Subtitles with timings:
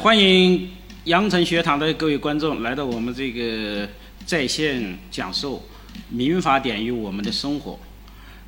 [0.00, 0.70] 欢迎
[1.06, 3.88] 阳城学堂的各位观众来到我们这个
[4.24, 5.56] 在线讲授
[6.08, 7.72] 《民法典与我们的生活》。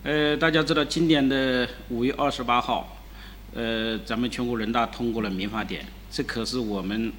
[0.04, 2.96] 呃，大家知道，今年的五月二十八号，
[3.52, 7.12] 呃，咱们全国人大通过了《民法典》，这可是我们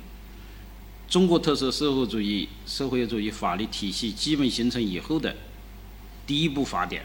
[1.09, 5.35] 中国特色社会主义社会主义法律体系基本形成以后的
[6.25, 7.03] 第一部法典。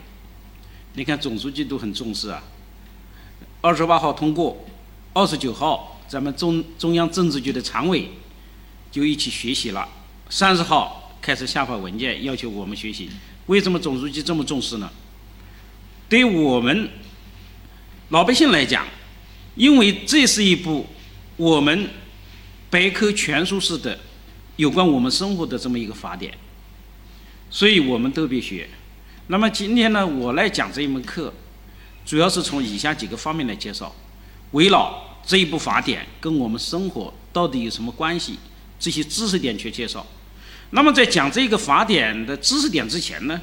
[0.95, 2.45] 你看，总书记都很重视啊。
[3.63, 4.65] 二十八号通过，
[5.13, 5.93] 二十九号。
[6.09, 8.09] 咱们中中央政治局的常委
[8.91, 9.89] 就一起学习了。
[10.29, 13.09] 三十号开始下发文件，要求我们学习。
[13.47, 14.91] 为什么总书记这么重视呢？
[16.09, 16.89] 对我们
[18.09, 18.87] 老百姓来讲，
[19.55, 20.87] 因为这是一部
[21.37, 21.89] 我们
[22.71, 23.99] 百科全书式的
[24.57, 26.37] 有关我们生活的这么一个法典，
[27.51, 28.69] 所以我们都别学。
[29.29, 31.33] 那么今天呢，我来讲这一门课，
[32.05, 33.95] 主要是从以下几个方面来介绍，
[34.53, 35.06] 围绕。
[35.27, 38.39] 这一部法典跟我们生活到底有什么关系？
[38.79, 40.07] 这些知识点去介绍。
[40.71, 43.41] 那么在讲这个法典的知识点之前呢，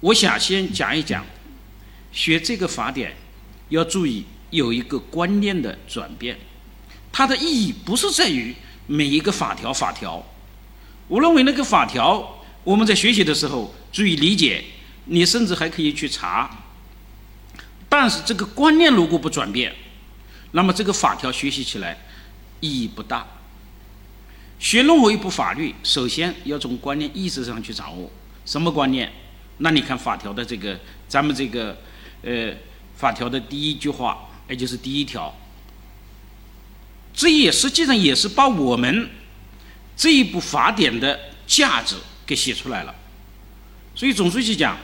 [0.00, 1.24] 我想先讲一讲，
[2.12, 3.14] 学这个法典
[3.68, 6.36] 要注意有一个观念的转变。
[7.12, 8.54] 它的意义不是在于
[8.86, 10.24] 每一个法条法条，
[11.08, 14.64] 我认为那个法条我们在学习的时候注意理解，
[15.04, 16.64] 你甚至还可以去查。
[17.88, 19.74] 但是这个观念如果不转变，
[20.56, 21.98] 那么这个法条学习起来
[22.60, 23.26] 意义不大。
[24.58, 28.10] 学任何一部法律，首先要从观念意识上去掌握
[28.46, 29.12] 什么观念？
[29.58, 31.76] 那你看法条的这个，咱们这个
[32.22, 32.54] 呃
[32.96, 35.36] 法条的第一句话，也就是第一条，
[37.12, 39.10] 这也实际上也是把我们
[39.94, 42.94] 这一部法典的价值给写出来了。
[43.94, 44.78] 所以总书记讲，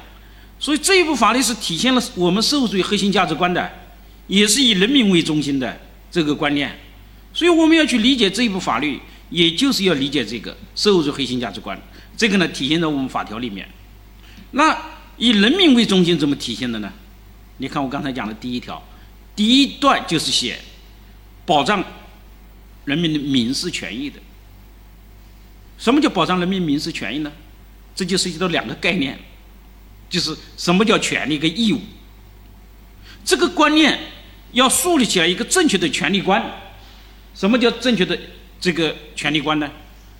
[0.58, 3.80] 所以这一部法律是体现了我们社会主义核心价值观的。
[4.26, 6.78] 也是以人民为中心的这个观念，
[7.32, 8.98] 所以我们要去理解这一部法律，
[9.30, 11.80] 也就是要理解这个社会主义核心价值观。
[12.16, 13.68] 这个呢，体现在我们法条里面。
[14.52, 14.76] 那
[15.16, 16.92] 以人民为中心怎么体现的呢？
[17.58, 18.82] 你看我刚才讲的第一条，
[19.34, 20.58] 第一段就是写
[21.44, 21.82] 保障
[22.84, 24.18] 人民的民事权益的。
[25.78, 27.32] 什么叫保障人民民事权益呢？
[27.94, 29.18] 这就涉及到两个概念，
[30.08, 31.80] 就是什么叫权利跟义务。
[33.24, 33.98] 这个观念。
[34.52, 36.44] 要树立起来一个正确的权利观。
[37.34, 38.18] 什么叫正确的
[38.60, 39.70] 这个权利观呢？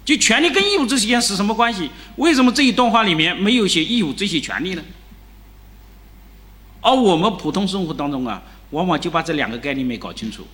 [0.06, 1.91] 就权利跟义务之间是什么关系？
[2.16, 4.82] 为什么这一段话里面没有写义务这些权利呢？
[6.80, 10.46] 而我们普通生活当中啊，往往就把这两个概念没搞清楚。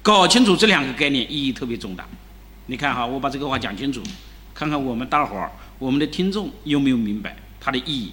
[0.00, 2.08] 搞清楚这两个概念意义特别重大。
[2.68, 4.02] 你看哈，我把这个话讲清楚，
[4.54, 8.10] 看看我们大伙儿、我们的听众有没有明白它的意义。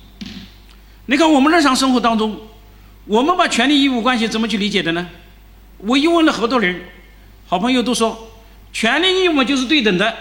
[1.09, 2.39] 你看我们日常生活当中。
[3.05, 5.09] 我们把权利义务关系怎么去理解的呢？
[5.79, 6.79] 我一问了好多人，
[7.47, 8.29] 好朋友都说，
[8.71, 10.15] 权利义务就是对等的，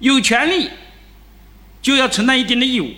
[0.00, 0.68] 有权利
[1.80, 2.92] 就要承担一定的义务。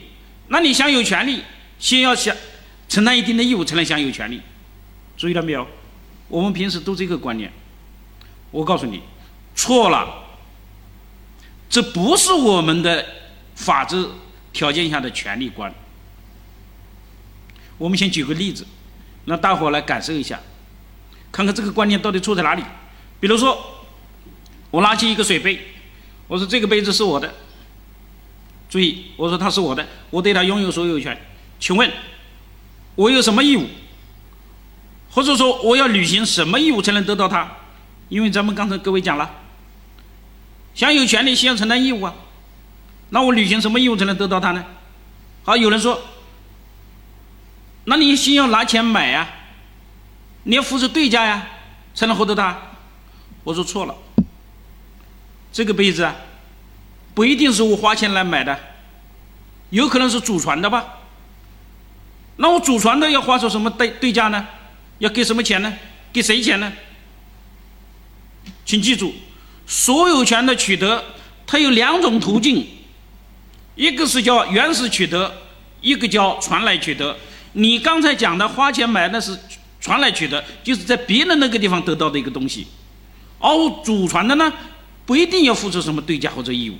[0.48, 1.44] 那你想有权利，
[1.78, 2.34] 先要想
[2.88, 4.40] 承担一定的义务，才能享有权利。
[5.16, 5.64] 注意到没有？
[6.26, 7.52] 我们平时都这个观念。
[8.50, 9.00] 我告诉你，
[9.54, 10.24] 错了。
[11.70, 13.06] 这不是我们的
[13.54, 14.08] 法治
[14.52, 15.72] 条件下的权利观。
[17.76, 18.64] 我们先举个例子，
[19.24, 20.38] 让大伙来感受一下，
[21.32, 22.62] 看看这个观念到底错在哪里。
[23.18, 23.58] 比如说，
[24.70, 25.58] 我拿起一个水杯，
[26.28, 27.34] 我说这个杯子是我的，
[28.68, 31.20] 注意，我说它是我的，我对它拥有所有权。
[31.58, 31.90] 请问，
[32.94, 33.66] 我有什么义务？
[35.10, 37.50] 或者说，我要履行什么义务才能得到它？
[38.08, 39.30] 因为咱们刚才各位讲了，
[40.74, 42.14] 享有权利先要承担义务啊。
[43.10, 44.64] 那我履行什么义务才能得到它呢？
[45.42, 46.00] 好，有人说。
[47.84, 49.28] 那你先要拿钱买呀，
[50.44, 51.46] 你要付出对价呀，
[51.94, 52.56] 才能获得它。
[53.42, 53.94] 我说错了，
[55.52, 56.16] 这个杯子啊，
[57.14, 58.58] 不一定是我花钱来买的，
[59.70, 61.00] 有可能是祖传的吧？
[62.36, 64.46] 那我祖传的要花出什么对对价呢？
[64.98, 65.72] 要给什么钱呢？
[66.12, 66.72] 给谁钱呢？
[68.64, 69.14] 请记住，
[69.66, 71.04] 所有权的取得，
[71.46, 72.66] 它有两种途径，
[73.74, 75.32] 一个是叫原始取得，
[75.82, 77.16] 一个叫传来取得。
[77.54, 79.36] 你刚才讲的花钱买那是
[79.80, 82.66] 传来取得，就是在别人那个地方得到的一个东西，
[83.38, 83.48] 而
[83.84, 84.52] 祖传的呢，
[85.06, 86.76] 不一定要付出什么对价或者义务。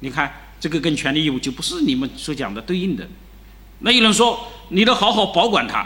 [0.00, 3.08] 你看这个跟权利义务就不是你们所讲的对应的。
[3.80, 5.84] 那有人说你得好好保管它，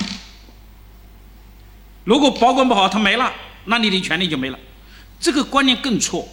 [2.05, 3.33] 如果保管不好它没了，
[3.67, 4.59] 那你的权利就没了。
[5.19, 6.29] 这个观念更错。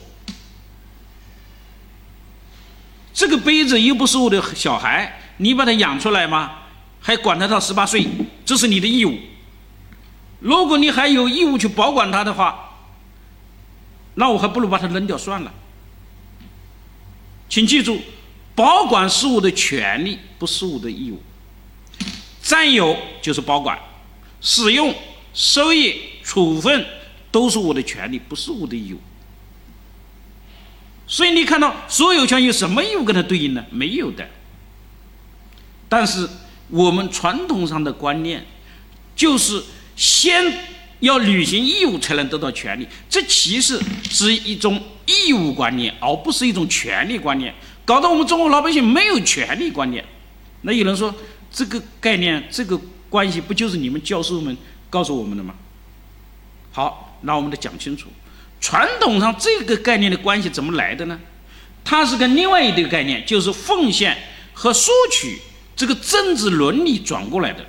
[3.13, 5.19] 这个杯子又不是我的小孩。
[5.37, 6.59] 你把它养出来吗？
[7.05, 8.07] 还管他到十八岁，
[8.45, 9.17] 这是你的义务。
[10.39, 12.77] 如果你还有义务去保管它的话，
[14.15, 15.53] 那我还不如把它扔掉算了。
[17.49, 17.99] 请记住，
[18.55, 21.21] 保管事物的权利不是我的义务，
[22.41, 23.77] 占有就是保管，
[24.39, 24.95] 使用、
[25.33, 26.85] 收益、处分
[27.31, 29.01] 都是我的权利，不是我的义务。
[31.05, 33.65] 所以你看到所有权有什么义务跟它对应呢？
[33.69, 34.25] 没有的。
[35.93, 36.27] 但是
[36.69, 38.43] 我们传统上的观念
[39.15, 39.61] 就是
[39.95, 40.43] 先
[41.01, 43.79] 要履行义务才能得到权利，这其实
[44.09, 47.53] 是一种义务观念，而不是一种权利观念，
[47.85, 50.03] 搞得我们中国老百姓没有权利观念。
[50.61, 51.13] 那有人说
[51.51, 52.75] 这个概念、这个
[53.07, 54.57] 关系不就是你们教授们
[54.89, 55.53] 告诉我们的吗？
[56.71, 58.09] 好，那我们得讲清楚。
[58.59, 61.19] 传统上这个概念的关系怎么来的呢？
[61.85, 64.17] 它是跟另外一个概念，就是奉献
[64.53, 65.39] 和索取
[65.75, 67.65] 这个政治伦理转过来的。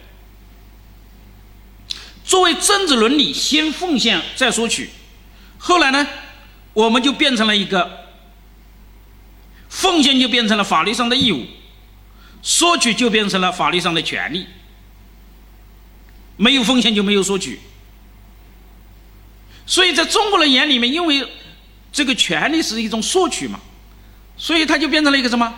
[2.24, 4.90] 作为政治伦理，先奉献再索取，
[5.58, 6.06] 后来呢，
[6.72, 8.06] 我们就变成了一个
[9.68, 11.46] 奉献就变成了法律上的义务，
[12.42, 14.46] 索取就变成了法律上的权利。
[16.36, 17.60] 没有奉献就没有索取。
[19.66, 21.26] 所以在中国人眼里面，因为
[21.92, 23.60] 这个权利是一种索取嘛，
[24.36, 25.54] 所以它就变成了一个什么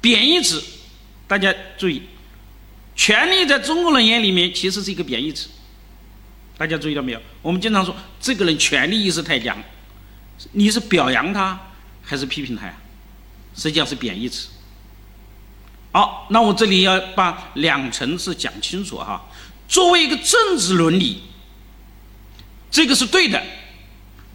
[0.00, 0.62] 贬义词。
[1.28, 2.02] 大家注意，
[2.96, 5.48] 权利在中国人眼里面其实是一个贬义词。
[6.56, 7.20] 大家注意到没有？
[7.42, 9.56] 我们经常说这个人权利意识太强，
[10.52, 11.60] 你是表扬他
[12.02, 12.74] 还是批评他呀？
[13.54, 14.48] 实际上是贬义词。
[15.92, 19.28] 好，那我这里要把两层次讲清楚哈。
[19.68, 21.22] 作为一个政治伦理。
[22.70, 23.42] 这个是对的，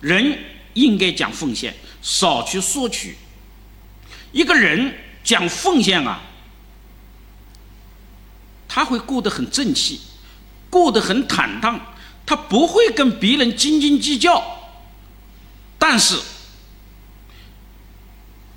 [0.02, 0.40] 人
[0.74, 3.16] 应该讲奉献，少去索取。
[4.32, 4.92] 一个人
[5.24, 6.20] 讲奉献啊，
[8.76, 10.02] 他会过得很正气，
[10.68, 11.80] 过得很坦荡，
[12.26, 14.44] 他不会跟别人斤斤计较。
[15.78, 16.20] 但是，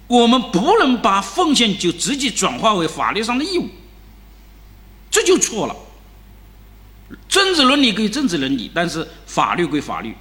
[0.07, 3.69] 我们不能把奉献就直接转化为法律上的义务，
[5.11, 5.77] 这就错了。
[7.29, 10.15] 政治伦理归政治伦理，但是法律归法律。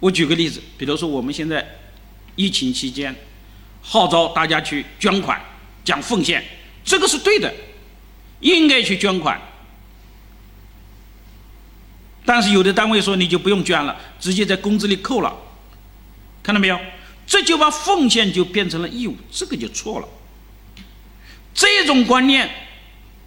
[0.00, 1.64] 我举个例子，比如说我们现在
[2.34, 3.14] 疫情期间
[3.80, 5.40] 号召大家去捐款、
[5.84, 6.44] 讲奉献，
[6.84, 7.54] 这个是对的，
[8.40, 9.40] 应该去捐款。
[12.26, 15.36] 但是有的单位说你就不用捐了，直接在工资里扣了，
[16.42, 16.78] 看到没有？
[17.26, 20.08] 这就把奉献就变成了义务，这个就错了。
[21.54, 22.50] 这种观念，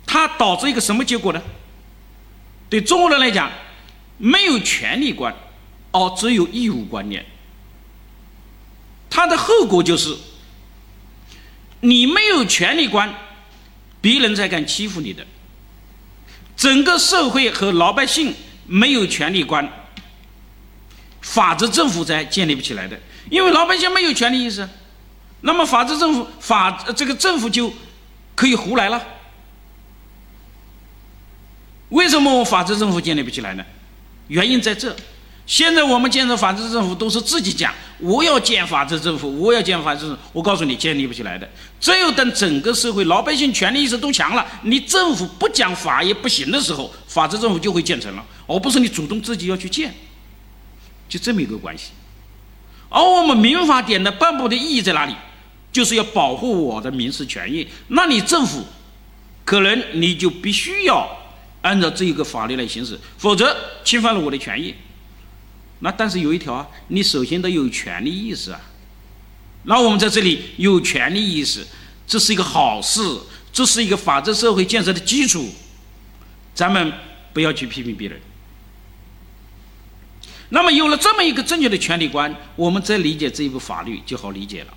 [0.05, 1.41] 它导致一个什么结果呢？
[2.69, 3.51] 对中国人来讲，
[4.17, 5.33] 没有权利观，
[5.91, 7.25] 而只有义务观念。
[9.09, 10.15] 它的后果就是，
[11.79, 13.13] 你没有权利观，
[14.01, 15.25] 别人才敢欺负你的。
[16.55, 18.33] 整个社会和老百姓
[18.65, 19.67] 没有权利观，
[21.21, 22.99] 法治政府才建立不起来的。
[23.29, 24.67] 因为老百姓没有权利意识，
[25.41, 27.71] 那么法治政府法这个政府就
[28.35, 29.03] 可以胡来了。
[31.89, 33.65] 为什么我法治政府建立不起来呢？
[34.27, 34.95] 原因在这。
[35.47, 40.13] 现在我们建设法治政府都是自己讲，我要建法治政府，我要建法治。
[40.33, 41.49] 我告诉你，建立不起来的。
[41.79, 49.93] 只有等整个社会老百姓权利意识都强了，你政府不讲法也不行的时候，法治政府就会建成了，而不是你主动自己要去建。
[51.07, 51.91] 就这么一个关系。
[52.89, 55.15] 而我们民法典的颁布的意义在哪里？
[55.71, 57.65] 就是要保护我的民事权益。
[57.87, 58.65] 那你政府，
[59.45, 61.07] 可能你就必须要。
[61.61, 64.73] 按照这一个法律来行使，否则侵犯了我的权益。
[65.79, 68.59] 那但是有一条啊，你首先得有权利意识啊。
[69.63, 71.65] 那我们在这里有权利意识，
[72.05, 73.01] 这是一个好事，
[73.51, 75.49] 这是一个法治社会建设的基础。
[76.53, 76.91] 咱们
[77.33, 78.19] 不要去批评别人。
[80.49, 84.73] 那么有了这么一个正确的权利观，我们再理解这一部法律就好理解了。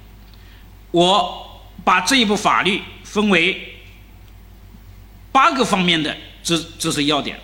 [0.91, 3.77] 我把这一部法律分为
[5.31, 6.17] 八个方面的。
[6.43, 7.39] 这这是要点，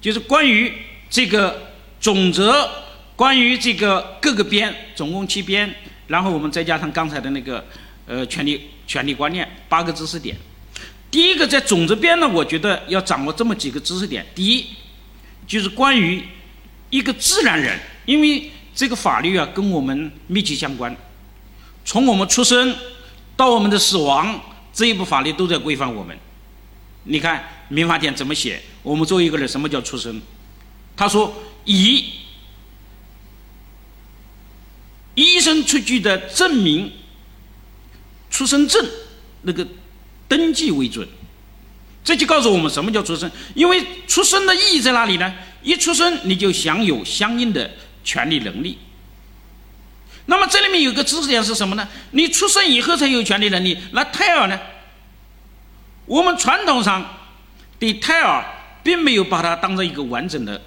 [0.00, 0.72] 就是关于
[1.08, 1.67] 这个
[2.00, 2.68] 总则，
[3.16, 5.74] 关于这个各个编，总共七编，
[6.06, 7.64] 然后我们再加上刚才的那个
[8.06, 10.36] 呃权利权利观念八个知识点。
[11.10, 14.24] 第一个在总则编呢，我觉得要掌握这么几个知识点。
[14.34, 14.66] 第一，
[15.46, 16.22] 就是关于
[16.90, 20.94] 一个自然人，因为这个法律啊跟我们密切相关，
[21.84, 22.76] 从我们出生
[23.36, 24.40] 到我们的死亡，
[24.72, 26.16] 这一部法律都在规范我们。
[27.04, 28.60] 你看民法典怎么写？
[28.82, 30.20] 我们作为一个人，什么叫出生？
[30.94, 31.34] 他说
[31.68, 32.02] 以
[35.14, 36.90] 医生出具的证明、
[38.30, 38.86] 出生证
[39.42, 39.66] 那个
[40.26, 41.06] 登记为准。
[42.02, 43.30] 这就告诉我们什么叫出生？
[43.54, 45.34] 因为出生的意义在哪里呢？
[45.62, 47.70] 一出生你就享有相应的
[48.02, 48.78] 权利能力。
[50.24, 51.86] 那么这里面有个知识点是什么呢？
[52.12, 54.58] 你出生以后才有权利能力，那胎儿呢？
[56.06, 57.18] 我们传统上
[57.78, 58.42] 对胎儿
[58.82, 60.62] 并没有把它当成一个完整的，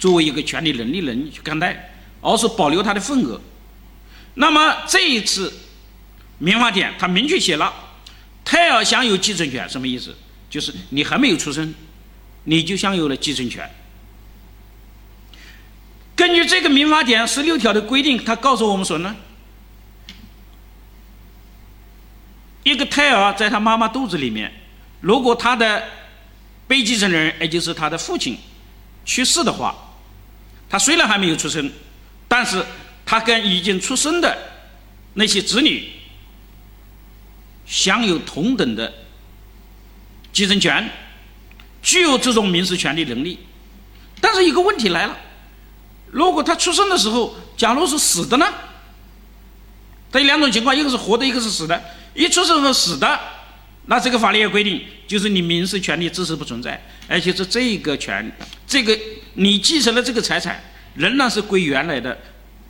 [0.00, 3.40] 作为一个权利能力人去看待，而是保留他的份额。
[4.34, 5.52] 那么这一次
[6.38, 7.72] 民法典他明确写了，
[8.44, 10.16] 胎儿享有继承权，什么意思？
[10.48, 11.74] 就是你还没有出生，
[12.44, 13.70] 你就享有了继承权。
[16.16, 19.14] 根据这个民法典十六条的规定，他告诉我们说呢，
[22.62, 24.52] 一个胎儿在他妈妈肚子里面，
[25.00, 25.84] 如果他的
[26.66, 28.38] 被继承人，也就是他的父亲
[29.04, 29.89] 去世的话，
[30.70, 31.70] 他虽然还没有出生，
[32.28, 32.64] 但是
[33.04, 34.38] 他跟已经出生的
[35.14, 35.90] 那些子女
[37.66, 38.90] 享有同等的
[40.32, 40.88] 继承权，
[41.82, 43.40] 具有这种民事权利能力。
[44.20, 45.16] 但是一个问题来了。
[46.12, 48.46] 如果他出生的时候，假如是死的呢？
[50.12, 51.82] 他有两种情况，一个是活的，一个是死的。
[52.14, 53.18] 一出生和死的，
[53.86, 58.30] 那这个法律也规定，就是你民事权利支持不存在，而且是这个权，
[58.68, 58.96] 这个
[59.34, 60.62] 你继承了这个财产
[60.94, 62.16] 仍然是归原来的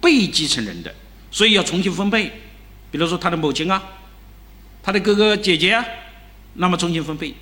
[0.01, 0.91] 被继承人的，
[1.31, 2.33] 所以要重新分配。
[2.91, 3.83] 比如说他的母亲啊，
[4.83, 5.85] 他的哥哥姐姐啊，
[6.55, 7.35] 那么重新分配。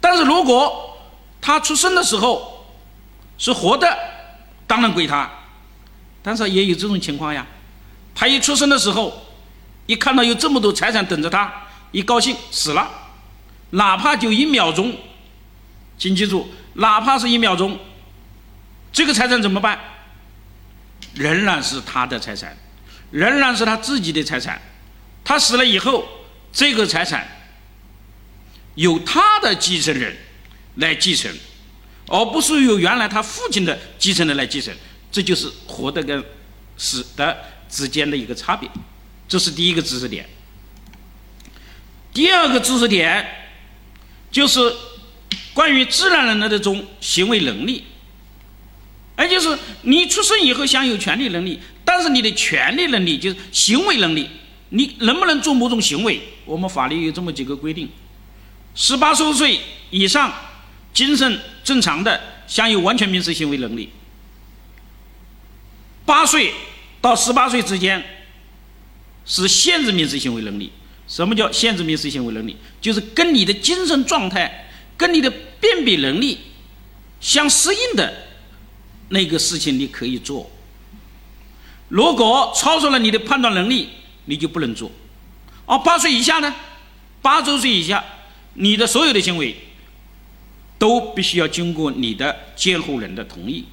[0.00, 0.98] 但是如果
[1.40, 2.66] 他出生的时候
[3.38, 3.96] 是活的，
[4.66, 5.30] 当然归他，
[6.20, 7.46] 但是也有这种情况呀。
[8.12, 9.24] 他一出生的时候，
[9.86, 11.52] 一看到有这么多财产等着他，
[11.92, 12.90] 一高兴死了，
[13.70, 14.92] 哪怕就一秒钟，
[15.98, 17.78] 请记住，哪怕是一秒钟，
[18.92, 19.78] 这个财产怎么办？
[21.14, 22.56] 仍然是他的财产，
[23.10, 24.60] 仍然是他自己的财产。
[25.24, 26.06] 他死了以后，
[26.52, 27.26] 这个财产
[28.76, 30.16] 由他的继承人
[30.76, 31.30] 来继承。
[32.10, 34.74] 而不是由原来他父亲的继承人来继承，
[35.12, 36.24] 这就是活的跟
[36.78, 37.36] 死的
[37.68, 38.66] 之间的一个差别，
[39.28, 40.26] 这是第一个知识点。
[42.14, 43.26] 第二个知识点
[44.30, 44.58] 就是
[45.58, 47.82] 关于自然人的这种行为能力，
[49.18, 54.30] 也就是你出生以后享有权利能力，但是你的权利能力就是行为能力，
[54.68, 56.20] 你能不能做某种行为？
[56.44, 57.88] 我们法律有这么几个规定：
[58.76, 59.58] 十八周岁
[59.90, 60.32] 以上。
[60.94, 63.90] 精神正常的享有完全民事行为能力。
[66.04, 66.52] 八岁
[67.00, 68.02] 到十八岁之间
[69.24, 70.72] 是限制民事行为能力。
[71.06, 72.56] 什么叫限制民事行为能力？
[72.80, 76.38] 就是跟你的精神状态、跟你的辨别能力
[77.20, 78.12] 相适应的
[79.08, 80.50] 那个事情，你可以做。
[81.88, 83.88] 如果超出了你的判断能力，
[84.26, 84.90] 你就不能做。
[85.66, 86.54] 而八岁以下呢？
[87.22, 88.04] 八周岁以下，
[88.54, 89.56] 你的所有的行为。
[90.80, 93.64] 都必须要经过你的监护人的同意，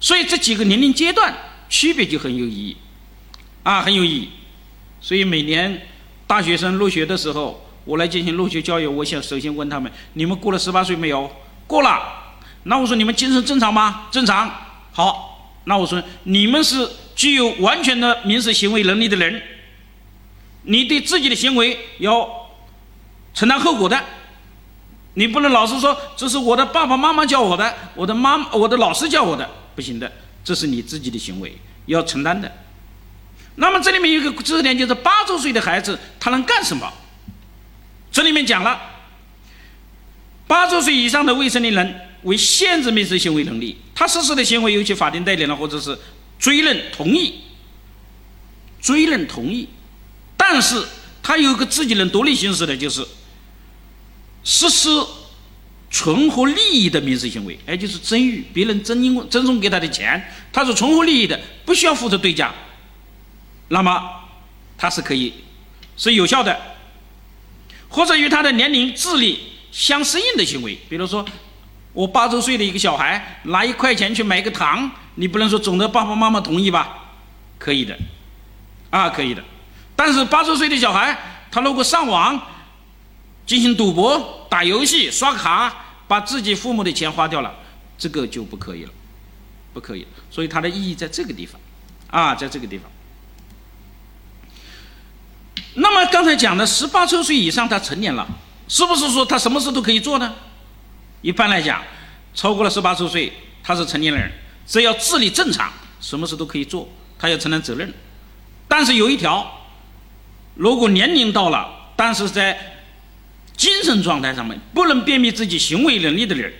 [0.00, 1.32] 所以这几个年龄阶段
[1.68, 2.76] 区别就很有意义，
[3.62, 4.28] 啊，很有意义。
[5.00, 5.86] 所以每年
[6.26, 11.30] 大学生入学的时候，我来进行入学教育，我想首先问他们：你们过了十八岁没有？
[11.66, 12.16] 过了。
[12.64, 14.08] 那我说你们精神正常吗？
[14.10, 14.50] 正常。
[14.92, 19.42] 好，那我说你们是具有完全的民事行为能力的人，
[20.64, 22.50] 你对自己的行为要
[23.32, 23.98] 承担后果的。
[25.14, 30.10] 你不能老是说这是我的爸爸妈妈教我的，我的妈我的老师教我的，不行的，
[30.44, 31.56] 这是你自己的行为
[31.86, 32.50] 要承担的。
[33.56, 36.90] 那么这里面有一个知识点，就是八周岁的孩子他能干什么？
[38.10, 38.80] 这里面讲了，
[40.46, 45.98] 八周岁以上的未成年人为限制民事行为能力，他实施的行为有其法定代理人或者是
[46.38, 47.40] 追认同意，
[48.80, 49.68] 追认同意，
[50.36, 50.84] 但是
[51.22, 53.06] 他有个自己能独立行使的，就是。
[54.42, 54.88] 实施
[55.90, 62.50] 存活利益的民事行为，也就是赠与别人赠因赠送给他的钱，他是存活利益的，不需要付出对价，
[63.68, 64.02] 那么
[64.78, 65.34] 他是可以
[65.98, 66.58] 是有效的，
[67.90, 71.22] 或者与他的年龄、智力相适应的行为，比如说
[71.92, 77.10] 我八周岁的一个小孩拿一块钱去买个糖，你不能说总的爸爸妈妈同意吧？
[77.58, 77.98] 可以的，
[78.88, 79.44] 啊，可以的，
[79.94, 81.18] 但是八周岁的小孩
[81.50, 82.40] 他如果上网。
[83.46, 85.74] 进行赌博、打游戏、刷卡，
[86.06, 87.52] 把自己父母的钱花掉了，
[87.98, 88.90] 这个就不可以了，
[89.74, 90.06] 不可以。
[90.30, 91.60] 所以它的意义在这个地方，
[92.08, 92.88] 啊，在这个地方。
[95.74, 98.26] 那么刚才讲的十八周岁以上他成年了，
[98.68, 100.34] 是不是说他什么事都可以做呢？
[101.22, 101.82] 一般来讲，
[102.34, 104.30] 超过了十八周岁，他是成年人，
[104.66, 107.92] 只要智力正常，什么事都可以做，他要承担责任。
[108.66, 109.68] 但是有一条，
[110.54, 112.78] 如果年龄到了，但是在
[113.56, 116.52] 精神状态上面不能辨别自己行为能力的人，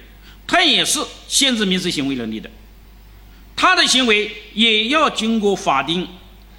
[0.47, 2.51] 他也是限制民事行为能力的，
[3.57, 6.07] 他的行为也要经过法定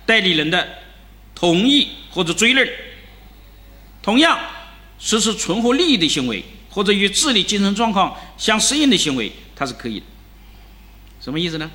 [0.05, 0.67] 代理人的
[1.41, 2.69] 同意或者追认。
[4.03, 4.39] 同样，
[4.99, 10.05] 实施存活利益的行为或者与智力、精神状况相适应的行为，它是可以的。
[11.19, 11.71] 什么意思呢？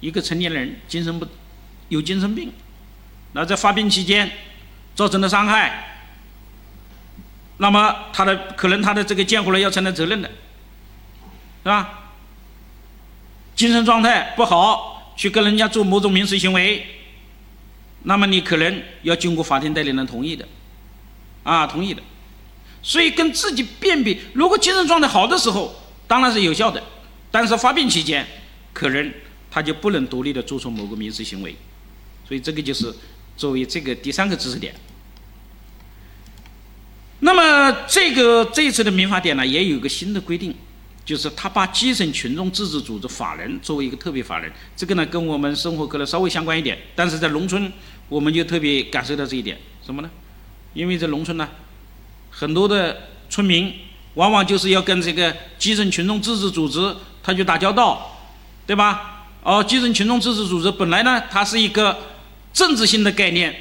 [0.00, 1.26] 一个成年人精神不
[1.88, 2.52] 有精神病，
[3.32, 4.28] 那在发病期间
[4.96, 6.08] 造成的伤害，
[7.58, 10.28] 那么他的可能他的这个监护人要承担责任的，
[11.62, 12.10] 是吧？
[13.54, 16.84] 精神状态不好，去跟人家做某种民事行为，
[18.04, 20.48] 那么你可能要经过法定代理人同意的，
[21.42, 22.02] 啊，同意的。
[22.82, 25.74] 所以跟自己辨别，如果精神状态好的时候，
[26.06, 26.82] 当然是有效的，
[27.30, 28.26] 但是发病期间，
[28.72, 29.12] 可能。
[29.50, 31.54] 他就不能独立的做出某个民事行为，
[32.26, 32.92] 所以这个就是
[33.36, 34.74] 作为这个第三个知识点。
[37.20, 40.52] 那么这个这一次的民法典呢，也有一个新的规定，
[41.04, 47.72] 就是他把基层群众自治组织法人作为一个特别法人，这个呢跟我们生活可能稍微相关一点，但是在农村
[48.08, 50.10] 我们就特别感受到这一点，什么呢？
[50.72, 51.48] 因为在农村呢，
[52.30, 53.72] 很多的村民
[54.14, 58.18] 往往就是要跟这个基层群众自治组织他去打交道，
[58.66, 59.26] 对吧？
[59.42, 61.98] 哦，基层群众自治组织本来呢，它是一个
[62.52, 63.54] 政治性的概念。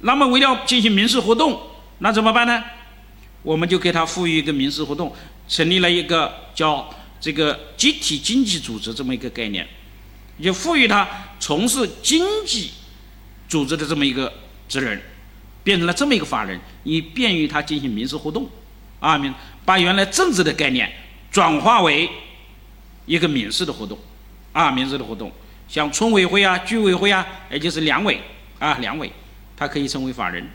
[0.00, 1.60] 那么，为了进行民事活动，
[2.00, 2.62] 那怎么办呢？
[3.42, 5.14] 我们就给他赋予一个民事活动，
[5.48, 6.88] 成立了一个叫
[7.20, 9.66] 这个集体经济组织这么一个概念，
[10.42, 11.08] 就赋予他
[11.38, 12.70] 从事经济
[13.48, 14.32] 组织的这么一个
[14.68, 15.00] 职能，
[15.62, 18.48] 变成了这么一个法人，以便于他进行民事活动。
[19.00, 19.32] 啊，民
[19.64, 20.90] 把原来政治的概念
[21.30, 22.08] 转化为
[23.04, 23.98] 一个民事的活动。
[24.52, 25.32] 啊，民事的活动，
[25.68, 28.20] 像村委会啊、居委会啊，也就是两委
[28.60, 29.10] 啊，两委，
[29.56, 30.48] 它可以成为法人，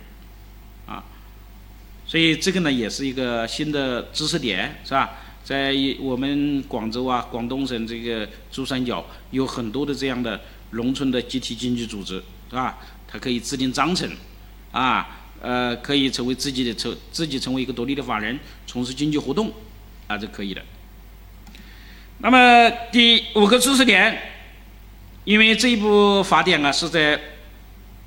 [2.09, 5.11] 所以这个呢也是一个新的知识点，是吧？
[5.43, 12.15] 在我们广州啊、广东省这个珠三角有很多的这样的农村的集体经济组织，
[12.49, 12.79] 是吧？
[13.07, 14.09] 它可以制定章程，
[14.71, 19.53] 啊，呃，可以成为自己的成自己成为一个独立的法人，从事经济活动，
[20.07, 20.63] 啊，这可以的。
[22.17, 24.19] 那么第五个知识点，
[25.25, 27.19] 因为这一部法典啊是在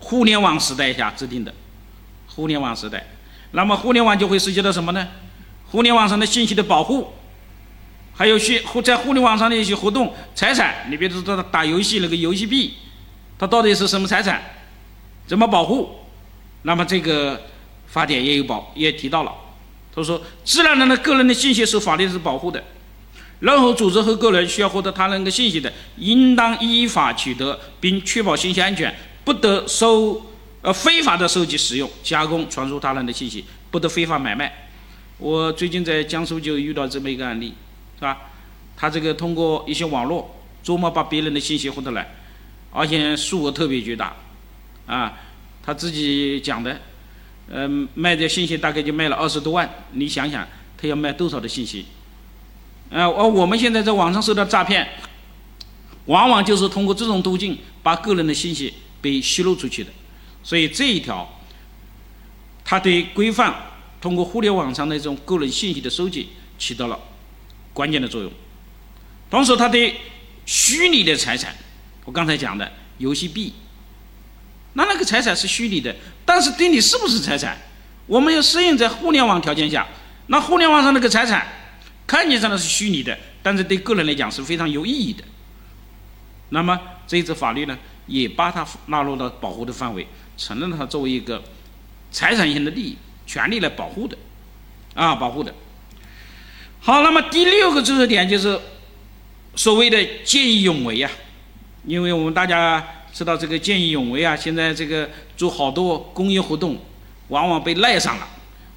[0.00, 1.54] 互联网时代下制定的，
[2.26, 3.06] 互联网时代，
[3.52, 5.08] 那么互联网就会涉及到什么呢？
[5.70, 7.12] 互联网上的信息的保护，
[8.14, 12.74] 还有去在互联网上的一些活动财产，你比如说打游戏那个游戏币，
[13.38, 14.42] 它到底是什么财产？
[15.26, 16.00] 怎么保护？
[16.62, 17.40] 那么这个
[17.86, 19.32] 法典也有保，也提到了，
[19.94, 22.62] 他说，自然人的个人的信息受法律是保护的。
[23.40, 30.22] 任何组织和个人需要获得他人的信息的，应当依法取得，并确保信息安全，不得收
[30.62, 34.68] 呃非法的收集、使用、加工、传输他人的信息，不得非法买卖。
[35.18, 37.54] 我最近在江苏就遇到这么一个案例，
[37.96, 38.18] 是吧？
[38.76, 42.14] 他这个通过一些网络琢磨把别人的信息获得来，
[42.72, 44.16] 而且数额特别巨大，
[44.86, 45.12] 啊，
[45.64, 46.80] 他自己讲的，
[47.48, 50.46] 嗯，卖的信息大概就卖了二十多万，你想想
[50.76, 51.86] 他要卖多少的信息？
[52.90, 54.88] 啊，而我们现在在网上受到诈骗，
[56.06, 59.90] 往往就是通过这种途径把个人的信息被泄露出去的。
[60.42, 61.40] 所以这一条，
[62.64, 63.54] 它对规范
[64.00, 66.98] 通过互联网上的这种个人信息的收集起到了
[67.72, 68.32] 关键的作用。
[69.30, 69.96] 同时，它对
[70.44, 71.54] 虚拟的财产，
[72.04, 73.54] 我刚才讲的游戏币，
[74.74, 77.56] 那那个财产是虚拟的，但是对你是不是财产，
[78.06, 79.86] 我们要适应在互联网条件下，
[80.26, 81.46] 那互联网上那个财产。
[82.04, 85.24] 看起来是虚拟的，但是对个人来讲是非常有意义的。
[86.50, 90.06] 那么这一则法律呢，也把它纳入到保护的范围，
[90.44, 91.40] 承认它作为一个
[92.10, 94.16] 财产性的利益、权利来保护的，
[94.94, 95.54] 啊，保护的。
[96.80, 98.58] 好，那么第六个知识点就是
[99.54, 101.10] 所谓的见义勇为呀，
[101.86, 106.78] 因为我们大家知道这个见义勇为啊，现在这个做好多公益活动，
[107.28, 108.26] 往往被赖上了，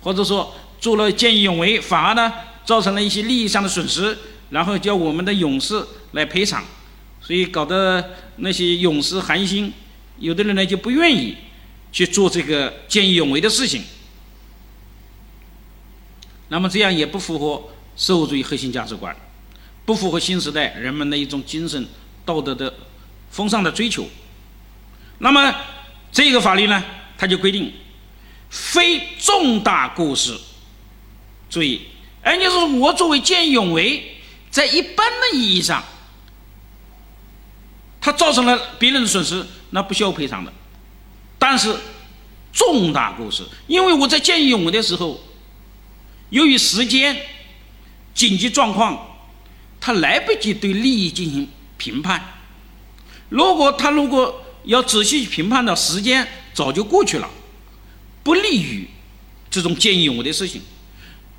[0.01, 2.31] 或者说做了见义勇为，反而呢。
[2.65, 4.17] 造成了一些利益上的损失，
[4.49, 6.63] 然后叫我们的勇士来赔偿，
[7.21, 8.03] 所以搞得
[8.37, 9.71] 那些勇士寒心，
[10.17, 11.37] 有的人呢就不愿意
[11.95, 13.81] 去做这个见义勇为的事情。
[16.49, 19.15] 那么这样也不符合社会主义核心价值观，
[19.85, 21.87] 不符合新时代人们的一种精神
[22.25, 22.71] 道德的
[23.31, 24.05] 风尚的追求。
[25.19, 25.55] 那么
[26.11, 26.83] 这个法律呢，
[27.17, 27.71] 它就规定，
[28.49, 30.37] 非重大过失
[31.49, 31.83] 注意。
[32.21, 34.17] 而就是我作为见义勇为，
[34.49, 35.81] 在一般的意义上，
[38.01, 40.51] 他造成了别人的损失，那不需要赔偿的。
[41.47, 41.77] 但是
[42.51, 45.21] 重大过失，因为我在见义勇为的时候，
[46.31, 47.15] 由于时间
[48.15, 49.19] 紧急状况，
[49.79, 52.41] 他来不及对利益进行评判。
[53.29, 57.29] 如果他如果要仔细评判的时间早就过去了，
[58.23, 58.89] 不利于
[59.51, 60.59] 这种见义勇为的事情。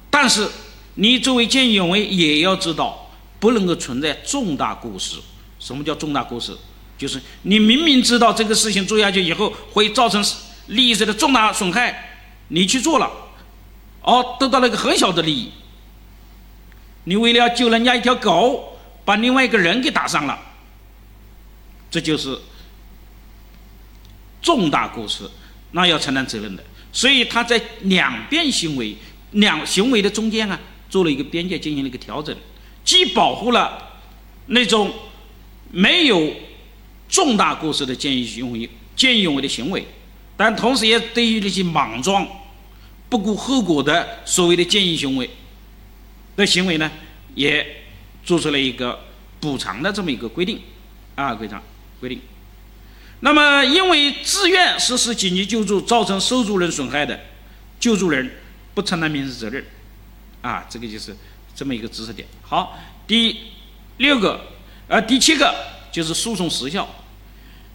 [0.08, 0.48] 但是
[0.94, 5.16] 你作为见义勇为，也要知道不能够存在重大过失。
[5.58, 6.56] 什么叫重大过失？
[6.98, 10.24] 就是你明明知道这个事情做下去以后会造成
[10.68, 13.10] 利益上的重大损害，你去做了，
[14.00, 15.52] 哦，得到了一个很小的利益。
[17.04, 20.38] 你为了救人家一条狗，把另外一个人给打伤了，
[21.90, 22.38] 这就是
[24.40, 25.28] 重大过失，
[25.72, 26.64] 那要承担责任的。
[26.92, 28.96] 所以他在两边行为、
[29.32, 32.34] 两行为的中间啊，做了一个边界，进行了一个调整，
[32.82, 34.00] 既保护了
[34.46, 34.90] 那种
[35.70, 36.32] 没有。
[37.08, 39.86] 重大过失的见义勇为、见义勇为的行为，
[40.36, 42.26] 但同时也对于那些莽撞、
[43.08, 45.30] 不顾后果的所谓的见义行为
[46.34, 46.90] 的行为呢，
[47.34, 47.84] 也
[48.24, 49.04] 做出了一个
[49.38, 50.60] 补偿的这么一个规定
[51.14, 51.62] 啊，规章
[52.00, 52.20] 规定。
[53.20, 57.18] 那么，因为自愿实施紧急救助造成受助人损害的，
[57.78, 58.30] 救助人
[58.74, 59.64] 不承担民事责任
[60.42, 61.16] 啊，这个就是
[61.54, 62.26] 这么一个知识点。
[62.42, 63.38] 好，第
[63.98, 64.40] 六个，
[64.88, 65.75] 呃，第七个。
[65.96, 66.86] 就是诉讼时效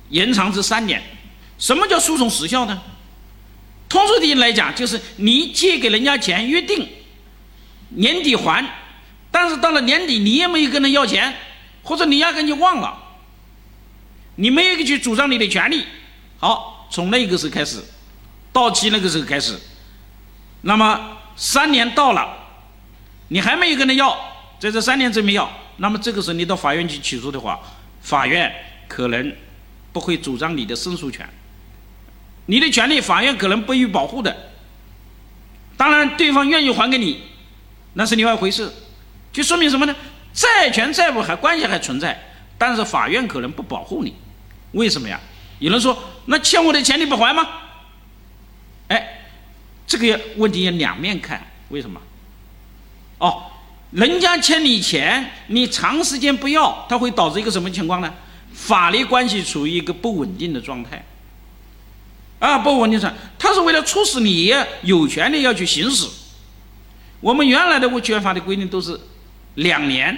[0.10, 1.02] 延长至三年。
[1.58, 2.80] 什么叫诉讼时效呢？
[3.90, 6.88] 通俗点来讲，就是你借给人家钱，约定
[7.90, 8.64] 年底还，
[9.32, 11.36] 但是到了年底你也没有跟人要钱，
[11.82, 12.96] 或者你压根就忘了，
[14.36, 15.84] 你没有去主张你的权利。
[16.38, 17.84] 好，从那个时候开始，
[18.54, 19.60] 到期那个时候开始，
[20.62, 22.38] 那么三年到了，
[23.30, 24.16] 你还没有跟人要，
[24.60, 27.60] 在这三年之内要，那么这个时候你到法院去起诉的话。
[28.02, 28.54] 法院
[28.88, 29.36] 可能
[29.94, 31.28] 不会主张你的申诉权，
[32.48, 34.52] 你的权利法院可能不予保护的。
[35.78, 37.24] 当然，对方愿意还给你，
[37.94, 38.72] 那是另外一回事，
[39.32, 39.96] 就说明什么呢？
[40.34, 42.20] 债权债务还关系还存在，
[42.58, 44.16] 但是法院可能不保护你。
[44.72, 45.20] 为什么呀？
[45.60, 47.48] 有人说，那欠我的钱你不还吗？
[48.88, 49.26] 哎，
[49.86, 52.02] 这个问题要两面看，为什么？
[53.20, 53.51] 哦。
[53.92, 58.14] 人家欠你钱，你长时间不要，它会导致一个什么情况呢？
[58.54, 61.04] 法律关系处于一个不稳定的状态，
[62.40, 66.08] 啊，不稳定状态，他是为了促使你有权利要去行使。
[67.20, 69.00] 我们原来的物权法的规定都是
[69.56, 70.18] 两年，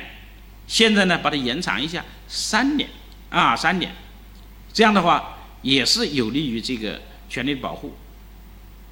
[0.67, 2.89] 现在呢把它延长一下三年，
[3.29, 3.93] 啊，三年，
[4.73, 7.93] 这样的话也是有利于这个权利保护，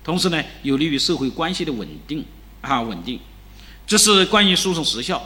[0.04, 2.26] 同时呢有利于社会关系的稳定，
[2.62, 3.20] 啊，稳定。
[3.92, 5.22] 这是关于诉讼时效，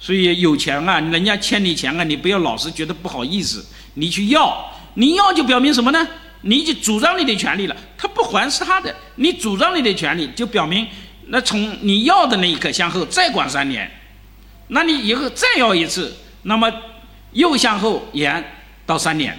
[0.00, 6.04] 所以有钱啊，人家欠你钱啊，你不要老是觉得不好意思，你去要，你要就表明什么呢？
[6.40, 10.84] 你就主张你的权利了，他不还是他的，你主张你的权利，就表明
[11.28, 13.88] 那从你要的那一刻向后再管三年，
[14.66, 16.68] 那你以后再要一次，那么
[17.34, 18.44] 又向后延
[18.84, 19.38] 到三年，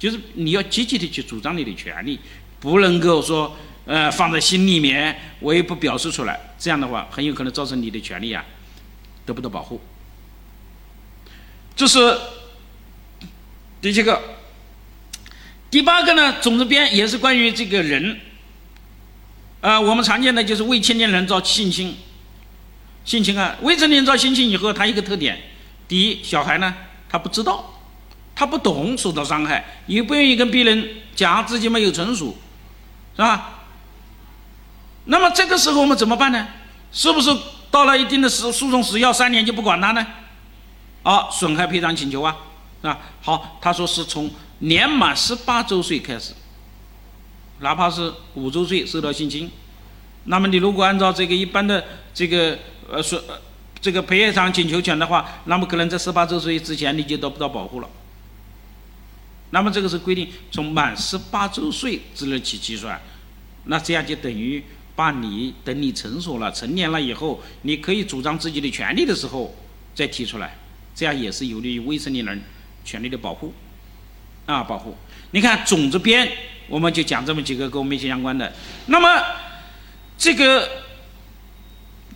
[0.00, 2.18] 就是你要积极的去主张你的权利，
[2.58, 3.56] 不能够说。
[3.88, 8.44] 呃，放在心里面，我也不表示出来，这样的话很有可能造成你的权利啊
[9.24, 9.80] 得不到保护。
[11.74, 12.18] 这是
[13.80, 14.20] 第七个，
[15.70, 18.18] 第八个呢，种子编也是关于这个人，
[19.60, 21.94] 呃，我们常见的就是未成年人遭性侵，
[23.04, 25.38] 性侵啊，未成年人遭性侵以后，他一个特点，
[25.86, 26.74] 第一，小孩呢
[27.08, 27.78] 他不知道，
[28.34, 32.36] 他不懂受到伤害，也不愿意跟别人讲自己没有成熟，
[33.14, 33.55] 是吧？
[35.06, 36.46] 那么这个时候我们怎么办呢？
[36.92, 37.30] 是不是
[37.70, 40.06] 到了一定的时诉讼时效三年就不管他呢？
[41.02, 42.36] 啊，损害赔偿请求啊，
[42.80, 42.98] 是吧？
[43.20, 46.32] 好，他说是从年满十八周岁开始，
[47.60, 49.50] 哪怕是五周岁受到性侵，
[50.24, 52.58] 那么你如果按照这个一般的这个
[52.90, 53.22] 呃说
[53.80, 57.88] 这个赔偿请求权的话，那么可能在十八周岁之前你就得不到保护了。
[59.50, 63.00] 那么这个是规定从满十八周岁之日起计算，
[63.64, 64.64] 那这样就等于。
[64.96, 69.54] 把你等你成熟了、成年了以后，你可以主张自己的权利的时候
[69.94, 70.56] 再提出来，
[70.94, 72.42] 这样也是有利于未成年人
[72.82, 73.52] 权利的保护，
[74.46, 74.96] 啊，保护。
[75.32, 76.26] 你看种子编，
[76.66, 78.50] 我们就讲这么几个跟我们密切相关的。
[78.86, 79.22] 那么
[80.16, 80.66] 这个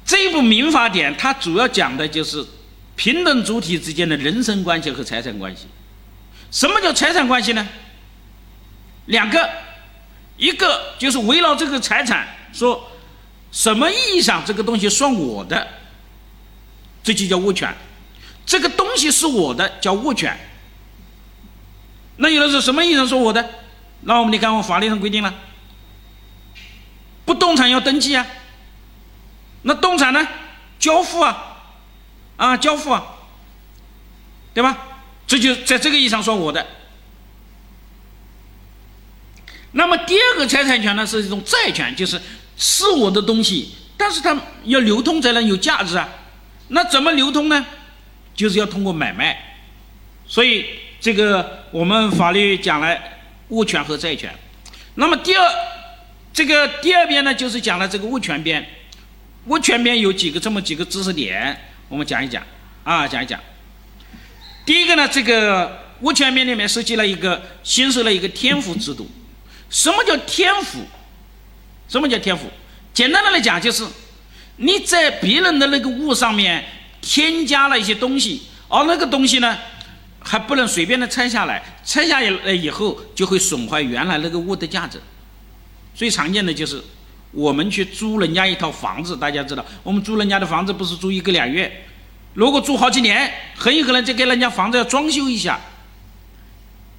[0.06, 2.42] 这一部民法典，它主要讲的就是
[2.96, 5.66] 平等主体之间的人身关系和财产关系。
[6.50, 7.68] 什么叫财产关系呢？
[9.06, 9.50] 两个，
[10.38, 12.26] 一个就是围绕这个财产。
[12.52, 12.90] 说，
[13.52, 15.66] 什么意义上这个东西算我的，
[17.02, 17.74] 这就叫物权。
[18.46, 20.38] 这个东西是我的，叫物权。
[22.16, 23.48] 那有的是什么意义上说我的？
[24.02, 25.34] 那我们你看，我法律上规定了，
[27.24, 28.26] 不动产要登记啊。
[29.62, 30.26] 那动产呢，
[30.78, 31.62] 交付啊，
[32.36, 33.04] 啊，交付啊，
[34.54, 34.78] 对吧？
[35.26, 36.66] 这就在这个意义上说我的。
[39.72, 42.20] 那么第二个财产权呢，是一种债权，就是
[42.60, 46.06] 是我的东西，但是它要流通才能有价值啊。
[46.68, 47.64] 那怎么流通呢？
[48.34, 49.56] 就是要通过买卖。
[50.26, 50.66] 所以
[51.00, 52.96] 这个我们法律讲了
[53.48, 54.30] 物权和债权。
[54.96, 55.54] 那么第二，
[56.34, 58.64] 这个第二边呢，就是讲了这个物权边。
[59.46, 62.42] 物权边有几个这么几个知识点，我们讲一讲
[62.84, 63.40] 啊，讲一讲。
[64.66, 69.10] 第一个呢，这个物权边里面设计了一个，新设了一个天赋制度。
[69.70, 70.80] 什么叫天赋？
[71.90, 72.44] 什么叫天赋？
[72.94, 73.84] 简单的来讲，就是
[74.56, 76.64] 你在别人的那个物上面
[77.00, 79.58] 添加了一些东西，而那个东西呢，
[80.20, 85.00] 还不能随便的拆下来，拆下来以后就会损坏原来那个物的价值。
[85.92, 86.80] 最常见的就是
[87.32, 91.86] 我们去租人家一套房子，大家知道，我们租人家的房子不是租一个两月，
[92.34, 95.58] 如果租好几年，很有可能就给人家房子要装修一下。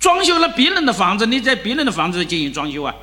[0.01, 2.93] 装修了别人的房子，你在别人的房子进行装修啊？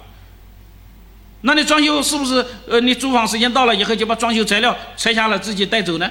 [1.42, 6.10] 那你装修是不是呃，你租房时间到了以后就把装修材料拆下来自己带走呢？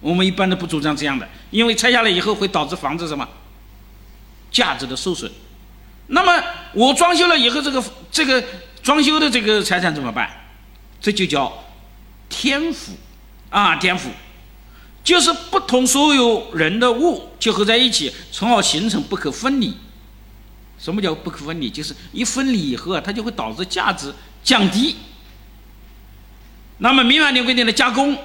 [0.00, 3.28] 我们一般都不主张这样的，因为拆下来以后会导致房子什么
[4.50, 5.30] 价值的受损。
[6.08, 6.42] 那么
[6.72, 8.42] 我装修了以后，这个这个
[8.82, 10.28] 装修的这个财产怎么办？
[11.00, 11.64] 这就叫
[12.28, 12.92] 天赋
[13.50, 14.10] 啊，天赋。
[15.02, 19.74] 就是不同所有人的物结合在一起，从而形成不可分离。
[20.80, 21.68] 什么叫不可分离？
[21.68, 24.12] 就是一分离以后啊，它就会导致价值
[24.42, 24.96] 降低。
[26.78, 28.16] 那么民法典规定的加工，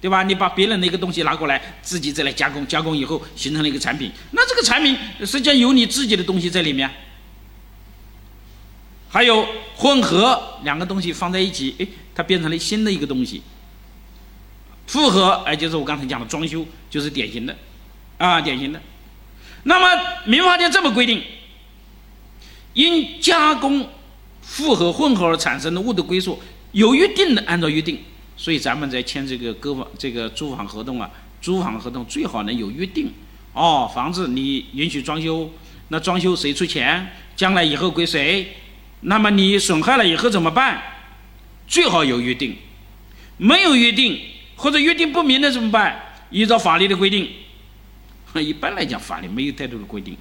[0.00, 0.22] 对吧？
[0.22, 6.90] 你把别人的一个东西拿过来，自己再来加工，加工以后形成了一个产品，那这个产品实际上有你自己的东西在里面。
[9.10, 13.42] 还有混合两个东西放在一起，哎，它变成了新的一个东西。
[14.86, 17.54] 复合，哎，就是我刚才讲的装修，就是典型的，
[18.16, 18.80] 啊，典型的。
[19.64, 21.22] 那么民法典这么规定，
[22.74, 23.88] 因加工、
[24.40, 26.40] 复合、混合而产生的物的归属
[26.72, 27.98] 有约定的，按照约定。
[28.36, 33.12] 所以咱们在签这个购房、这个租房合同啊，租房合同最好能有约定。
[33.52, 35.50] 哦，房子你允许装修，
[35.88, 37.12] 那装修谁出钱？
[37.36, 38.56] 将来以后归谁？
[39.02, 40.82] 那么你损害了以后怎么办？
[41.66, 42.56] 最好有约定，
[43.36, 44.20] 没有约定。
[44.54, 46.00] 或者约定不明的怎么办？
[46.30, 47.28] 依照法律的规定，
[48.40, 50.16] 一般来讲法律没有太多的规定。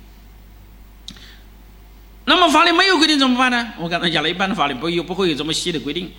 [2.25, 3.73] 那么法律没有规定怎么办呢？
[3.77, 6.11] 我刚才讲了一般的法律不有不会有这么细的规定，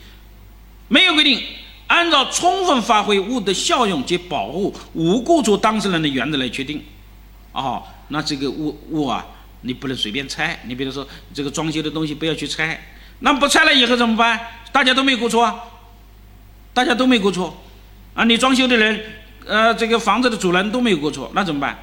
[0.88, 1.40] 没有规定，
[1.86, 6.82] 按照充分发挥物的效用及保护无过错当事人的原则来确定。
[7.52, 9.24] 哦，那这个物物啊，
[9.60, 10.58] 你不能随便拆。
[10.66, 12.80] 你比如说这个装修的东西不要去拆，
[13.20, 14.38] 那不拆了以后怎么办？
[14.72, 15.54] 大家都没有过错啊，
[16.74, 17.56] 大家都没过错。
[18.14, 19.00] 啊，你装修的人，
[19.46, 21.78] 呃，这个房子的主人都没有过错，那怎么办？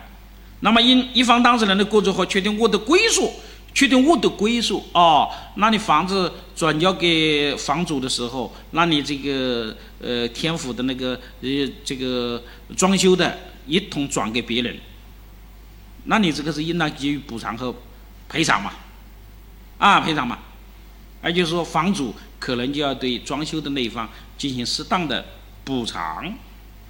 [0.60, 3.32] 那么因一方当事人的过错和确定物的归属，
[3.73, 11.49] 确定物的归属哦，那你房子转交给房主的时候，那你这个呃天府的那个呃
[11.84, 12.43] 这个
[12.75, 14.77] 装修的一同转给别人，
[16.05, 17.73] 那你这个是应当给予补偿和
[18.27, 18.73] 赔偿嘛？
[19.77, 20.39] 啊，赔偿嘛？
[21.23, 25.25] 也就是说，房主可能就要对装修的那一方进行适当的。
[25.65, 26.34] 补偿，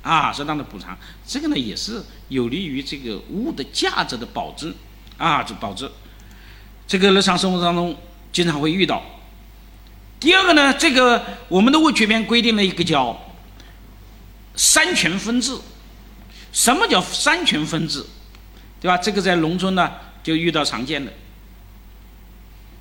[0.03, 4.73] 啊，适当的补偿，这个呢也是有利于这个物的价值的保值，
[5.17, 5.91] 啊，这保值，
[6.89, 7.95] 这个日常生活当中
[8.33, 9.03] 经常会遇到。
[10.19, 13.15] 第二个呢，这个我们的物权边规定了一个叫
[14.55, 15.55] 三权分置。
[16.51, 18.03] 什么叫三权分置？
[18.81, 18.97] 对吧？
[18.97, 19.91] 这个在农村呢
[20.23, 21.13] 就遇到常见的。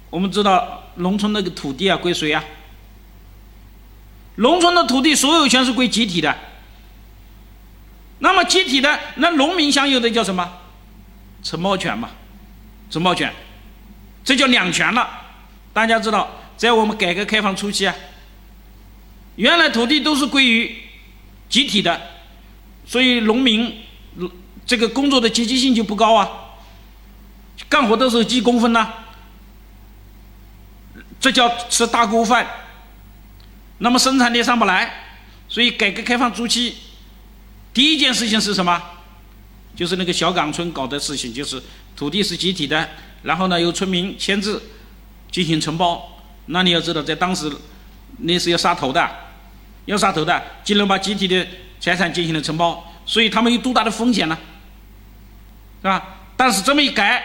[0.09, 2.43] 我们知道农村那个土地啊归谁啊？
[4.37, 6.35] 农村的土地所有权是归集体的，
[8.21, 10.51] 那么集体的那农民享有的叫什么？
[11.43, 12.09] 承包权嘛，
[12.91, 13.31] 承包权，
[14.29, 15.09] 这叫两权了。
[15.73, 17.95] 大家知道，在我们改革开放初期啊，
[19.37, 20.77] 原来土地都是归于
[21.49, 21.99] 集体的，
[22.85, 23.75] 所以农民
[24.67, 26.29] 这个工作的积极性就不高啊，
[27.71, 28.93] 干活的时候记工分呐，
[31.19, 32.47] 这叫吃大锅饭。
[33.79, 35.05] 那么生产力上不来，
[35.49, 36.77] 所以改革开放初期，
[37.73, 38.79] 第一件事情是什么？
[39.75, 41.63] 就是那个小岗村搞的事情，就是
[41.97, 42.91] 土地是集体的，
[43.23, 44.63] 然后呢由村民签字
[45.31, 46.23] 进行承包。
[46.47, 47.51] 那你要知道，在当时
[48.19, 49.09] 那是要杀头的，
[49.87, 51.47] 要杀头的，竟然把集体的
[51.79, 54.39] 财产进行了承包，所以他们有多大的风险呢？
[55.83, 56.19] 是吧？
[56.37, 57.23] 但是这么一改，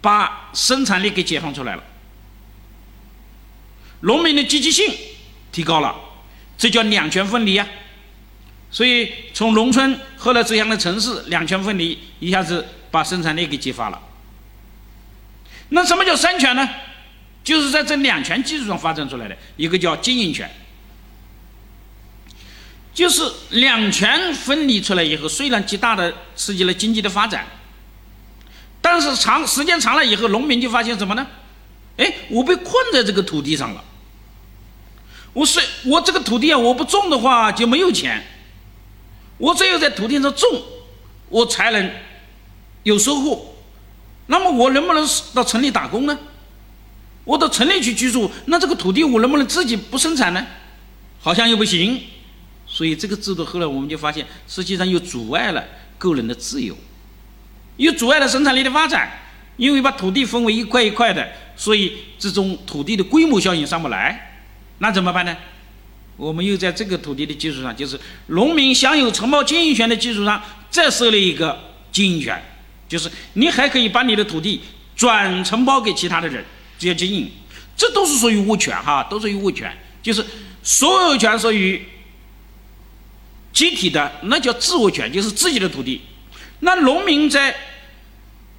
[0.00, 1.82] 把生产力给解放出来了，
[4.00, 4.94] 农民的积极性。
[5.52, 5.92] 提高了，
[6.56, 7.66] 这叫两权分离呀，
[8.70, 14.00] 所以从农村后来走向了城市，两权分离，一下子把生产力给激发了。
[15.70, 16.68] 那什么叫三权呢？
[17.42, 20.48] 就是在这两权基础上发展出来的，一个叫经营权，
[22.92, 27.46] 就是两权分离出来以后，虽然极大的刺激了经济的发展，
[28.82, 31.26] 但是长时间长了以后，农民就发现什么呢？
[31.96, 33.82] 哎，我被困在这个土地上了。
[35.32, 38.22] 我是我这个土地啊，我不种的话就没有钱。
[39.38, 40.62] 我只有在土地上种，
[41.30, 41.90] 我才能
[42.82, 43.49] 有收获。
[44.30, 46.16] 那么我能不能到城里打工呢？
[47.24, 50.46] 我到城里去居住，那这个土地我能不能自己不生产呢？
[51.20, 52.00] 好像又不行。
[52.66, 55.64] 所以这个制度后来我们就发现，实际上又阻碍了
[55.98, 56.76] 个人的自由，
[57.76, 59.10] 又阻碍了生产力的发展。
[59.56, 64.44] 因为把土地分为一块一块的，所以这种土地的规模效应上不来。
[64.78, 65.36] 那怎么办呢？
[66.16, 71.58] 我们又在这个土地的基础上，就是农民享有承包经营权的基础上，再设立一个
[71.92, 72.42] 经营权，
[72.90, 74.60] 就是你还可以把你的土地
[74.96, 76.44] 转承包给其他的人，
[76.76, 77.30] 直接经营，
[77.76, 79.72] 这都是属于物权哈，都属于物权，
[80.02, 80.22] 就是
[80.62, 81.80] 所有权属于
[83.52, 86.00] 集体的，那叫自物权，就是自己的土地。
[86.58, 87.54] 那农民在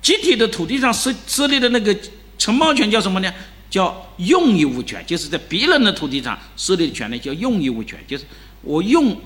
[0.02, 1.96] 集体的土地上设设立的那个
[2.38, 3.32] 承包权叫什么呢？
[3.70, 8.26] 叫用益物权，就是在别人的土地上设立的权利叫用益物权，就是
[8.62, 9.22] 我用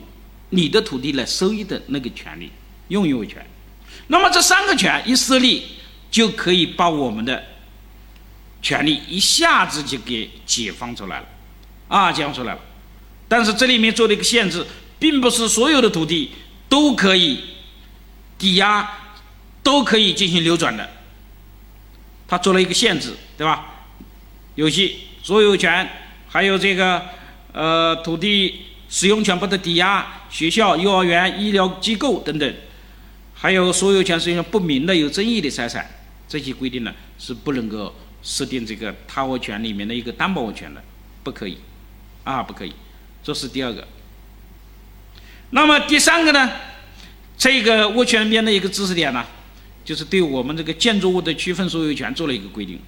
[0.49, 2.51] 你的土地来收益的那个权利，
[2.89, 3.45] 用益物权。
[4.07, 5.63] 那么这三个权一设立，
[6.11, 7.43] 就可以把我们的
[8.61, 11.25] 权利一下子就给解放出来了，
[11.87, 12.59] 啊，解放出来了。
[13.27, 14.65] 但是这里面做了一个限制，
[14.99, 16.31] 并不是所有的土地
[16.69, 17.39] 都可以
[18.37, 18.87] 抵押，
[19.63, 20.89] 都可以进行流转的，
[22.27, 23.65] 他做了一个限制，对吧？
[24.53, 24.91] 有些
[25.21, 25.89] 所有权，
[26.29, 27.01] 还有这个
[27.51, 32.55] 呃土地使用权不得抵押，学校、幼儿园、医疗机构等等，
[33.45, 35.87] 还有所有权使用不明的、有争议的财产，
[36.27, 40.81] 这些规定呢是不能够设定这个他物权里面的一个担保物权的，
[41.21, 41.59] 不可以，
[42.23, 42.73] 啊不可以，
[43.23, 43.87] 这是第二个。
[45.51, 46.53] 那么第三个呢，
[47.37, 49.23] 这个物权里面的一个知识点呢，
[49.83, 52.79] 就是对我们这个建筑物的区分所有权做了一个规定。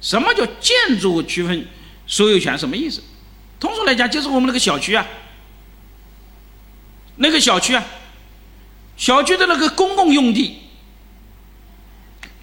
[0.00, 1.66] 什么叫建筑物区分
[2.06, 2.56] 所有权？
[2.56, 3.02] 什么意思？
[3.58, 5.04] 通俗来讲，就是我们那个小区啊，
[7.16, 7.84] 那个小区啊，
[8.98, 10.58] 小区的那个公共用地，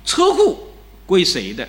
[0.05, 0.71] 车库
[1.05, 1.67] 归谁的？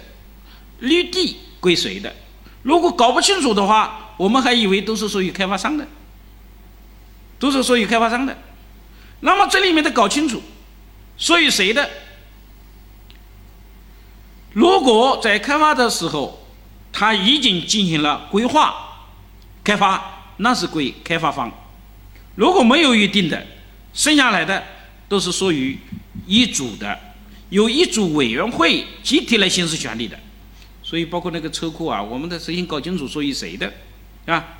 [0.79, 2.15] 绿地归谁的？
[2.63, 5.87] 如果搞不清楚的话，我们还以为都是属于开发商的，
[7.39, 8.39] 都是属于开发商的。
[9.21, 10.41] 那么这里面得搞清楚，
[11.19, 11.91] 属于谁的？
[14.53, 16.47] 如果在开发的时候，
[16.93, 19.09] 他已经进行了规划
[19.65, 21.51] 开发，那是归开发方；
[22.37, 23.47] 如果没有预定的，
[23.93, 24.63] 剩下来的
[25.09, 25.79] 都是属于
[26.27, 26.99] 一组的，
[27.51, 30.19] 由一组委员会集体来行使权利的。
[30.83, 33.73] 所以，包括那个车库啊，我们的首先搞清楚属于谁的，
[34.27, 34.59] 啊。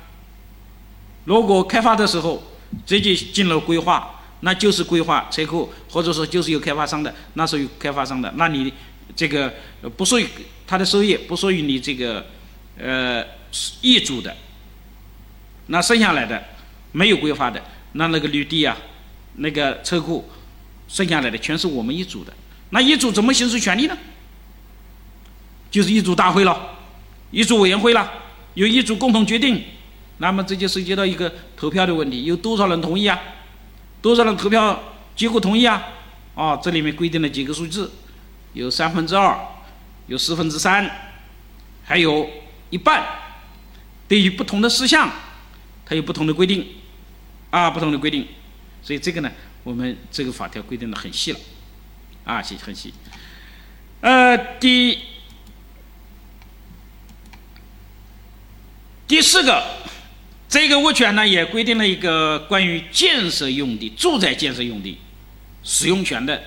[1.25, 2.43] 如果开发的时候
[2.85, 8.73] 直接进了规划，那就是规划车库，或者说就是有开发商的，那属于开发商的，那你。
[9.15, 9.51] 这个
[9.95, 10.27] 不属于
[10.67, 12.23] 他的收益，不属于你这个
[12.77, 13.25] 呃
[13.81, 14.35] 业主的。
[15.67, 16.43] 那剩下来的
[16.91, 18.77] 没有规划的，那那个绿地啊，
[19.37, 20.29] 那个车库，
[20.87, 22.33] 剩下来的全是我们业主的。
[22.69, 23.97] 那业主怎么行使权利呢？
[25.69, 26.77] 就是业主大会了，
[27.31, 28.11] 业主委员会了，
[28.53, 29.63] 由业主共同决定。
[30.19, 33.19] 那么这就涉及到一个投票的问题，有多少人同意啊？
[34.01, 34.81] 多少人投票
[35.15, 35.83] 结果同意啊？
[36.35, 37.91] 啊，这里面规定了几个数字。
[38.53, 39.37] 有三分之二，
[40.07, 40.89] 有四分之三，
[41.83, 42.27] 还有
[42.69, 43.05] 一半。
[44.07, 45.11] 对于不同的事项，
[45.85, 46.65] 它有不同的规定，
[47.51, 48.25] 啊，不同的规定。
[48.81, 49.29] 所以这个呢，
[49.67, 51.39] 我们这个法条规定的很细了，
[52.23, 52.93] 啊，细很细。
[53.99, 54.97] 呃，第
[59.05, 59.61] 第四个，
[60.47, 64.97] 这个物权呢也规定了一个关于建设用地、住宅建设用地
[65.65, 66.41] 使用权的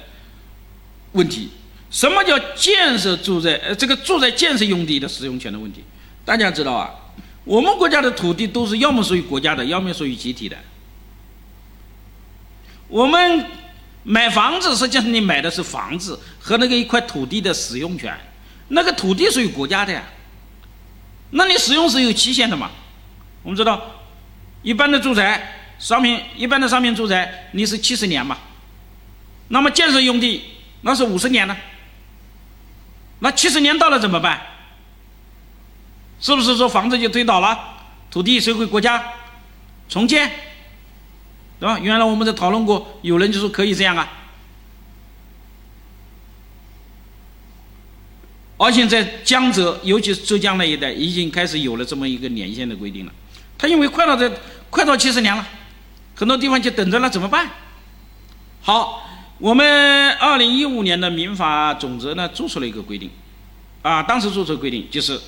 [1.13, 1.51] 问题。
[1.91, 3.53] 什么叫建设住宅？
[3.57, 5.85] 呃，这个住宅建设用地的使用权的问题，
[6.25, 6.91] 大家知道啊？
[7.45, 10.57] 我们国家的土地都是要么属于国家的，要么属于集体的。
[12.91, 13.47] 我们
[14.03, 18.15] 买房子，实际上你买的是房子和那个一块土地的使用权，
[18.69, 20.03] 那个土地属于国家的呀。
[21.31, 22.71] 那你使用是有期限的嘛？
[23.45, 23.81] 我们知道，
[24.63, 28.37] 一般的住宅商品，一般的商品住宅你是七十年嘛？
[29.49, 30.43] 那么建设用地
[30.81, 31.57] 那是五十年呢？
[33.21, 34.41] 那七十年到了怎么办？
[36.19, 37.57] 是不是说房子就推倒了，
[38.11, 39.13] 土地收归国家，
[39.89, 40.31] 重建？
[41.61, 41.79] 对吧？
[41.79, 44.11] 原来我们在讨论过，有人就说可以这样啊。
[48.57, 53.13] 而且在江浙，尤其是浙江那一带，已经开始有了这么一个年限的规定了。
[53.59, 54.31] 他因为快到这，
[54.71, 55.47] 快到七十年了，
[56.15, 57.51] 很多地方就等着了，怎么办？
[58.63, 59.09] 好，
[59.39, 63.11] 我们二零一五年的民法总则呢，做出了一个规定，
[63.83, 65.19] 啊，当时做出规定就是，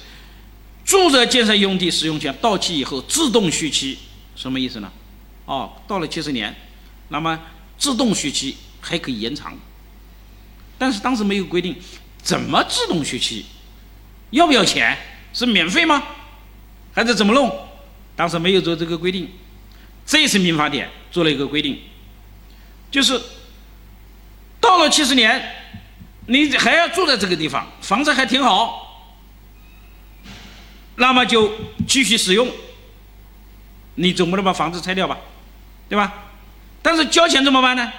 [0.84, 3.98] 住宅建设用地使用权到期以后自动续期，
[4.34, 4.90] 什么意思呢？
[5.44, 6.54] 哦，到了七十年，
[7.08, 7.38] 那么
[7.76, 9.56] 自动续期还可以延长，
[10.78, 11.76] 但是当时没有规定。
[12.22, 13.44] 怎么自动续期？
[14.30, 14.96] 要不要钱？
[15.32, 16.00] 是免费吗？
[16.94, 17.68] 还是怎么弄？
[18.14, 19.28] 当时没有做这个规定。
[20.06, 21.80] 这次民法典做了一个规定，
[22.92, 23.20] 就是
[24.60, 25.54] 到了七十年，
[26.26, 29.16] 你还要住在这个地方，房子还挺好，
[30.96, 31.52] 那么就
[31.88, 32.48] 继续使用。
[33.96, 35.18] 你总不能把房子拆掉吧？
[35.92, 36.10] 对吧？
[36.80, 37.92] 但是交钱怎么办呢？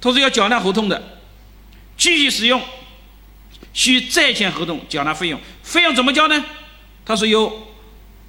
[0.00, 1.18] 他说要缴纳合同的，
[1.96, 2.62] 继续使用。
[3.72, 6.44] 需再签合同缴纳费用，费用怎么交呢？
[7.04, 7.66] 他说由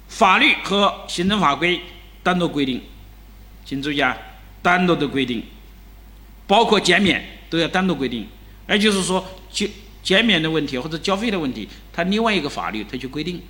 [0.08, 1.80] 法律和行政法规
[2.24, 2.82] 单独规定，
[3.64, 4.16] 请注意啊，
[4.60, 5.44] 单独的规定，
[6.48, 8.26] 包括减免都要单独规定。
[8.68, 9.70] 也就是说，减
[10.02, 13.40] 减免的问题或者交费的问题，他另外一个法律他去规定，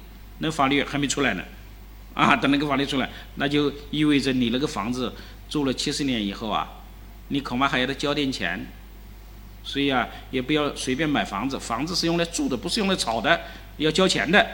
[0.40, 1.42] 那法律还没出来呢，
[2.18, 5.14] 啊，等那个法律出来，那就意味着你那个房子
[5.48, 6.68] 住了七十年以后啊，
[7.28, 8.66] 你恐怕还要再交点钱。
[9.62, 13.38] 所以啊，也不要随便买房子，房子是用来住的，不是用来炒的，
[13.76, 14.44] 要交钱的，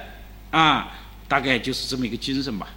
[0.50, 0.92] 啊，
[1.26, 2.68] 大概就是这么一个精神吧。